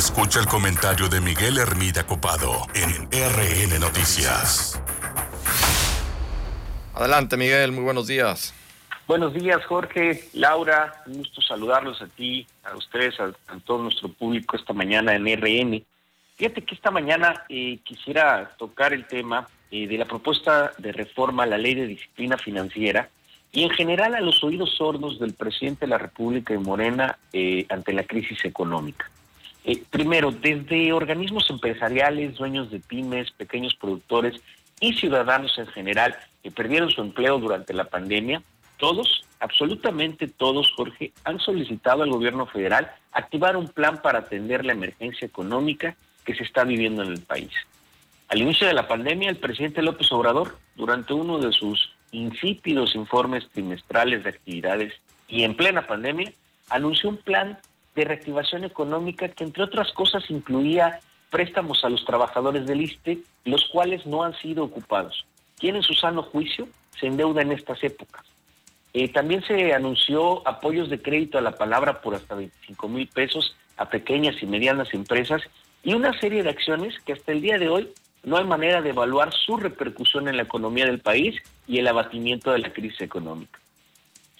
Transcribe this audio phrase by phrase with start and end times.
[0.00, 4.82] Escucha el comentario de Miguel Hermida Copado en RN Noticias.
[6.94, 8.54] Adelante, Miguel, muy buenos días.
[9.06, 13.30] Buenos días, Jorge, Laura, un gusto saludarlos a ti, a ustedes, a,
[13.66, 15.84] todo nuestro público esta mañana en RN.
[16.36, 21.42] Fíjate que esta mañana eh, quisiera tocar el tema eh, de la propuesta de reforma
[21.42, 23.10] a la ley de disciplina financiera
[23.52, 27.66] y en general a los oídos sordos del presidente de la República de Morena eh,
[27.68, 29.10] ante la crisis económica.
[29.90, 34.40] Primero, desde organismos empresariales, dueños de pymes, pequeños productores
[34.80, 38.42] y ciudadanos en general que perdieron su empleo durante la pandemia,
[38.78, 44.72] todos, absolutamente todos, Jorge, han solicitado al gobierno federal activar un plan para atender la
[44.72, 47.50] emergencia económica que se está viviendo en el país.
[48.28, 53.48] Al inicio de la pandemia, el presidente López Obrador, durante uno de sus insípidos informes
[53.50, 54.94] trimestrales de actividades
[55.28, 56.32] y en plena pandemia,
[56.70, 57.58] anunció un plan
[57.94, 61.00] de reactivación económica que, entre otras cosas, incluía
[61.30, 65.24] préstamos a los trabajadores del ISTE, los cuales no han sido ocupados.
[65.58, 68.24] Tienen su sano juicio se endeuda en estas épocas.
[68.92, 73.56] Eh, también se anunció apoyos de crédito a la palabra por hasta 25 mil pesos
[73.76, 75.42] a pequeñas y medianas empresas
[75.82, 77.88] y una serie de acciones que hasta el día de hoy
[78.22, 82.50] no hay manera de evaluar su repercusión en la economía del país y el abatimiento
[82.52, 83.58] de la crisis económica.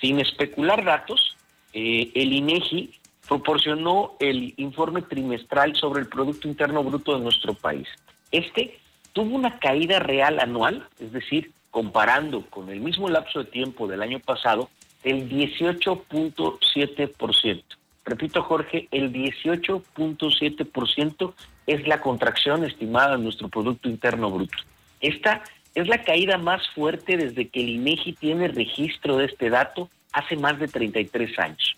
[0.00, 1.36] Sin especular datos,
[1.72, 2.99] eh, el INEGI
[3.30, 7.86] proporcionó el informe trimestral sobre el Producto Interno Bruto de nuestro país.
[8.32, 8.80] Este
[9.12, 14.02] tuvo una caída real anual, es decir, comparando con el mismo lapso de tiempo del
[14.02, 14.68] año pasado,
[15.04, 17.62] el 18.7%.
[18.04, 21.32] Repito, Jorge, el 18.7%
[21.68, 24.58] es la contracción estimada de nuestro Producto Interno Bruto.
[25.00, 25.44] Esta
[25.76, 30.34] es la caída más fuerte desde que el INEGI tiene registro de este dato hace
[30.34, 31.76] más de 33 años.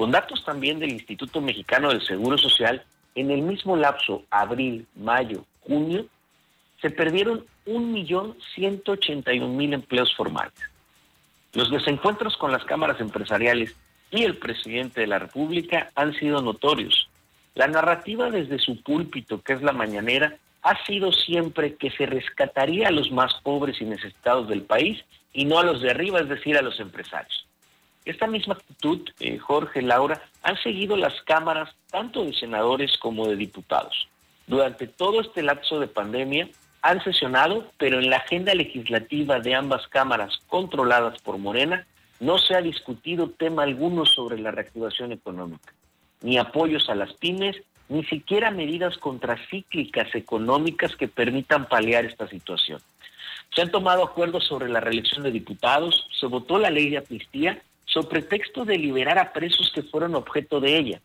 [0.00, 2.82] Con datos también del Instituto Mexicano del Seguro Social,
[3.14, 6.06] en el mismo lapso, abril, mayo, junio,
[6.80, 10.54] se perdieron 1.181.000 empleos formales.
[11.52, 13.76] Los desencuentros con las cámaras empresariales
[14.10, 17.10] y el presidente de la República han sido notorios.
[17.54, 22.88] La narrativa desde su púlpito, que es la mañanera, ha sido siempre que se rescataría
[22.88, 26.28] a los más pobres y necesitados del país y no a los de arriba, es
[26.30, 27.49] decir, a los empresarios.
[28.04, 33.36] Esta misma actitud, eh, Jorge, Laura, han seguido las cámaras tanto de senadores como de
[33.36, 34.08] diputados.
[34.46, 36.48] Durante todo este lapso de pandemia,
[36.82, 41.86] han sesionado, pero en la agenda legislativa de ambas cámaras controladas por Morena
[42.20, 45.72] no se ha discutido tema alguno sobre la reactivación económica,
[46.22, 47.56] ni apoyos a las pymes,
[47.88, 52.80] ni siquiera medidas contracíclicas económicas que permitan paliar esta situación.
[53.54, 57.60] Se han tomado acuerdos sobre la reelección de diputados, se votó la ley de amnistía
[57.92, 61.00] sobre pretexto de liberar a presos que fueron objeto de ella.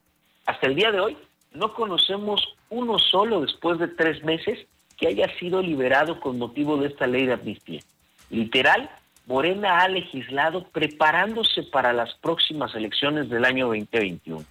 [0.45, 1.17] Hasta el día de hoy
[1.51, 6.87] no conocemos uno solo después de tres meses que haya sido liberado con motivo de
[6.87, 7.81] esta ley de amnistía.
[8.29, 8.89] Literal,
[9.25, 14.45] Morena ha legislado preparándose para las próximas elecciones del año 2021.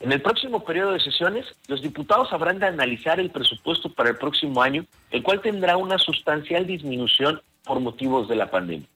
[0.00, 4.16] En el próximo periodo de sesiones, los diputados habrán de analizar el presupuesto para el
[4.16, 8.88] próximo año, el cual tendrá una sustancial disminución por motivos de la pandemia.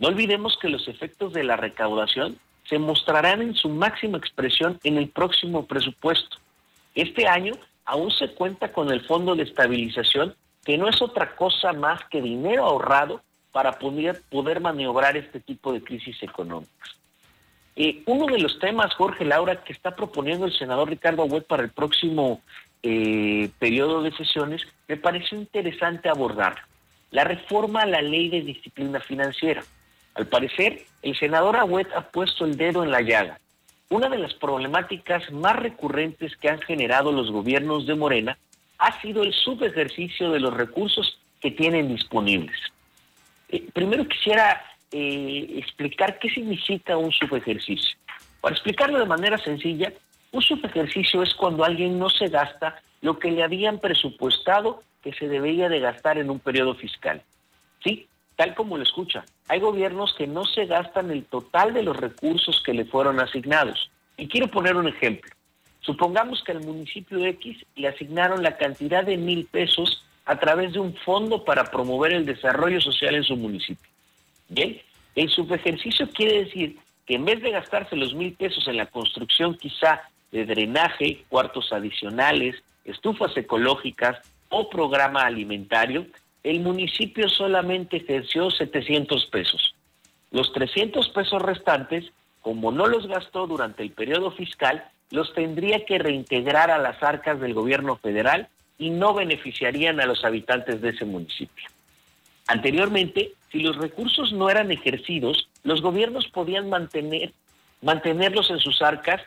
[0.00, 4.96] No olvidemos que los efectos de la recaudación se mostrarán en su máxima expresión en
[4.96, 6.38] el próximo presupuesto.
[6.94, 7.52] Este año
[7.84, 10.34] aún se cuenta con el Fondo de Estabilización,
[10.64, 13.20] que no es otra cosa más que dinero ahorrado
[13.52, 16.96] para poder, poder maniobrar este tipo de crisis económicas.
[17.76, 21.62] Eh, uno de los temas, Jorge Laura, que está proponiendo el senador Ricardo Agüet para
[21.62, 22.40] el próximo
[22.82, 26.56] eh, periodo de sesiones, me pareció interesante abordar.
[27.10, 29.62] La reforma a la ley de disciplina financiera.
[30.14, 33.38] Al parecer, el senador Agüet ha puesto el dedo en la llaga
[33.90, 38.38] una de las problemáticas más recurrentes que han generado los gobiernos de Morena
[38.78, 42.56] ha sido el subejercicio de los recursos que tienen disponibles.
[43.48, 47.96] Eh, primero quisiera eh, explicar qué significa un subejercicio.
[48.40, 49.92] Para explicarlo de manera sencilla,
[50.30, 55.28] un subejercicio es cuando alguien no se gasta lo que le habían presupuestado que se
[55.28, 57.22] debía de gastar en un periodo fiscal.
[57.82, 58.06] Sí,
[58.36, 62.62] tal como lo escucha, hay gobiernos que no se gastan el total de los recursos
[62.64, 63.90] que le fueron asignados.
[64.16, 65.28] Y quiero poner un ejemplo.
[65.80, 70.78] Supongamos que al municipio X le asignaron la cantidad de mil pesos a través de
[70.78, 73.90] un fondo para promover el desarrollo social en su municipio.
[74.48, 74.80] Bien,
[75.16, 79.56] el subejercicio quiere decir que en vez de gastarse los mil pesos en la construcción
[79.56, 80.00] quizá
[80.30, 82.54] de drenaje, cuartos adicionales,
[82.84, 86.06] estufas ecológicas o programa alimentario,
[86.42, 89.74] el municipio solamente ejerció 700 pesos.
[90.30, 92.06] Los 300 pesos restantes,
[92.40, 97.40] como no los gastó durante el periodo fiscal, los tendría que reintegrar a las arcas
[97.40, 98.48] del gobierno federal
[98.78, 101.68] y no beneficiarían a los habitantes de ese municipio.
[102.46, 107.32] Anteriormente, si los recursos no eran ejercidos, los gobiernos podían mantener,
[107.82, 109.20] mantenerlos en sus arcas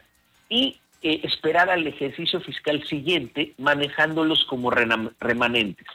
[0.49, 5.87] y eh, esperar al ejercicio fiscal siguiente manejándolos como remanentes.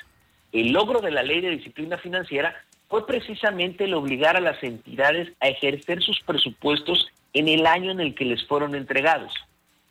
[0.52, 2.54] El logro de la ley de disciplina financiera
[2.88, 8.00] fue precisamente el obligar a las entidades a ejercer sus presupuestos en el año en
[8.00, 9.32] el que les fueron entregados.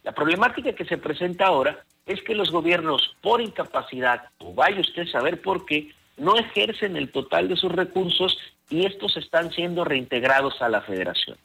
[0.04, 5.04] La problemática que se presenta ahora es que los gobiernos, por incapacidad, o vaya usted
[5.04, 8.38] a saber por qué, no ejercen el total de sus recursos
[8.70, 11.38] y estos están siendo reintegrados a la federación.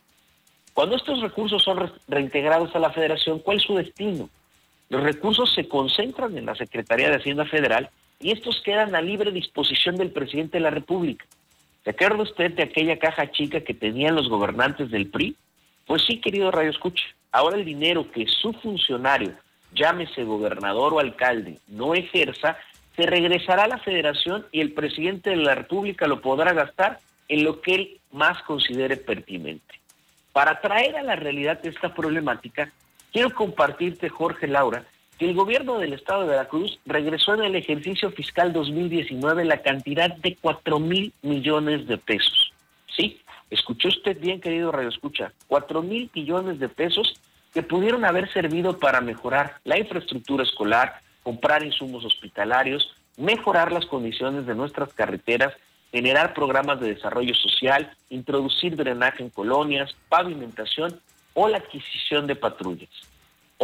[0.73, 4.31] Cuando estos recursos son reintegrados a la federación, ¿cuál es su destino?
[4.89, 7.91] Los recursos se concentran en la Secretaría de Hacienda Federal
[8.23, 11.27] y estos quedan a libre disposición del presidente de la República.
[11.85, 15.37] ¿Se acuerda usted de aquella caja chica que tenían los gobernantes del PRI?
[15.87, 17.05] Pues sí, querido Radio Escucha.
[17.33, 19.33] Ahora el dinero que su funcionario,
[19.75, 22.57] llámese gobernador o alcalde, no ejerza,
[22.95, 27.43] se regresará a la federación y el presidente de la República lo podrá gastar en
[27.43, 29.81] lo que él más considere pertinente.
[30.33, 32.71] Para traer a la realidad esta problemática,
[33.13, 34.85] quiero compartirte, Jorge Laura,
[35.25, 40.37] el gobierno del estado de Veracruz regresó en el ejercicio fiscal 2019 la cantidad de
[40.41, 42.53] 4 mil millones de pesos.
[42.97, 43.21] Sí,
[43.51, 47.15] escuchó usted bien, querido Radio Escucha, 4 mil millones de pesos
[47.53, 54.47] que pudieron haber servido para mejorar la infraestructura escolar, comprar insumos hospitalarios, mejorar las condiciones
[54.47, 55.55] de nuestras carreteras,
[55.93, 60.99] generar programas de desarrollo social, introducir drenaje en colonias, pavimentación
[61.35, 63.12] o la adquisición de patrullas.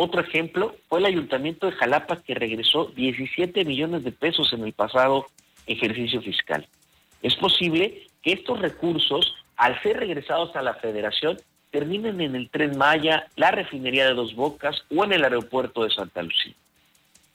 [0.01, 4.73] Otro ejemplo fue el ayuntamiento de Jalapa que regresó 17 millones de pesos en el
[4.73, 5.27] pasado
[5.67, 6.69] ejercicio fiscal.
[7.21, 11.37] Es posible que estos recursos, al ser regresados a la federación,
[11.73, 15.91] terminen en el tren Maya, la refinería de Dos Bocas o en el aeropuerto de
[15.91, 16.55] Santa Lucía.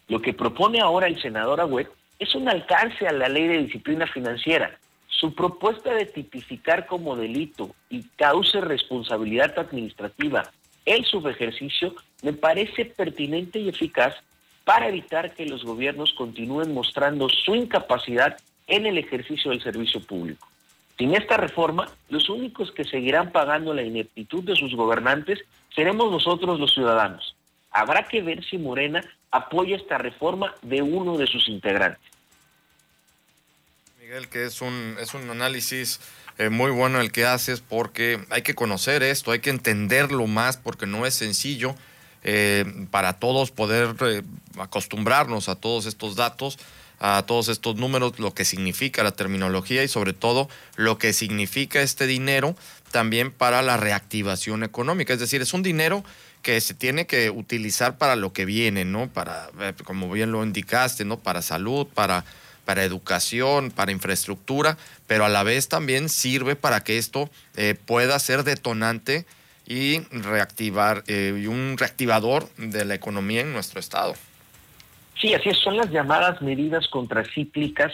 [0.08, 4.08] Lo que propone ahora el senador Agüet es un alcance a la ley de disciplina
[4.08, 4.80] financiera.
[5.08, 10.50] Su propuesta de tipificar como delito y cause responsabilidad administrativa
[10.86, 11.94] el subejercicio
[12.24, 14.16] me parece pertinente y eficaz
[14.64, 20.48] para evitar que los gobiernos continúen mostrando su incapacidad en el ejercicio del servicio público.
[20.98, 25.40] Sin esta reforma, los únicos que seguirán pagando la ineptitud de sus gobernantes
[25.76, 27.36] seremos nosotros los ciudadanos.
[27.72, 32.02] Habrá que ver si Morena apoya esta reforma de uno de sus integrantes.
[34.00, 36.00] Miguel, que es un, es un análisis
[36.38, 40.56] eh, muy bueno el que haces porque hay que conocer esto, hay que entenderlo más
[40.56, 41.76] porque no es sencillo
[42.24, 44.22] eh, para todos poder eh,
[44.58, 46.58] acostumbrarnos a todos estos datos
[47.00, 50.48] a todos estos números, lo que significa la terminología y sobre todo
[50.78, 52.56] lo que significa este dinero
[52.92, 55.12] también para la reactivación económica.
[55.12, 56.06] Es decir, es un dinero
[56.44, 59.10] que se tiene que utilizar para lo que viene, ¿no?
[59.10, 61.20] Para, eh, como bien lo indicaste, ¿no?
[61.20, 62.24] Para salud, para,
[62.64, 67.30] para educación, para infraestructura, pero a la vez también sirve para que esto
[67.86, 69.26] pueda ser detonante
[69.66, 74.14] y reactivar, eh, un reactivador de la economía en nuestro estado.
[75.20, 77.94] Sí, así es, son las llamadas medidas contracíclicas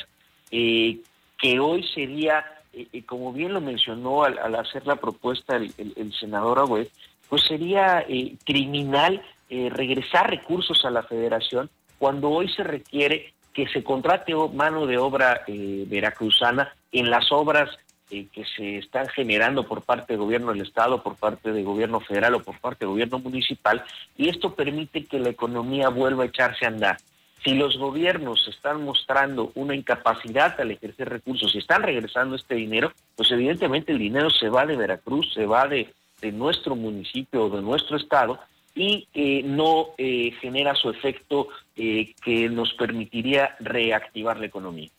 [0.52, 0.98] eh,
[1.38, 2.44] que hoy sería,
[2.74, 6.88] eh, eh, como bien lo mencionó al, hacer la propuesta el, senador Agüed,
[7.30, 8.04] pues sería
[8.44, 11.70] criminal regresar recursos a la federación
[12.00, 17.70] cuando hoy se requiere que se contrate mano de obra veracruzana en las obras
[18.10, 22.36] que se están generando por parte del gobierno del Estado, por parte del gobierno federal
[22.36, 23.84] o por parte del gobierno municipal,
[24.18, 26.98] y esto permite que la economía vuelva a echarse a andar.
[27.44, 32.92] Si los gobiernos están mostrando una incapacidad al ejercer recursos y están regresando este dinero,
[33.16, 35.94] pues evidentemente el dinero se va de Veracruz, se va de,
[36.34, 38.40] nuestro municipio o de nuestro estado
[38.76, 39.08] y
[39.46, 41.48] no eh, genera su efecto
[41.78, 44.90] eh, que nos permitiría reactivar la economía.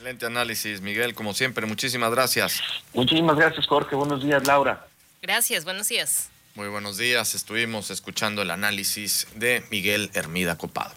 [0.00, 1.66] Excelente análisis, Miguel, como siempre.
[1.66, 2.62] Muchísimas gracias.
[2.94, 3.94] Muchísimas gracias, Jorge.
[3.94, 4.86] Buenos días, Laura.
[5.20, 6.30] Gracias, buenos días.
[6.54, 7.34] Muy buenos días.
[7.34, 10.94] Estuvimos escuchando el análisis de Miguel Hermida Copado.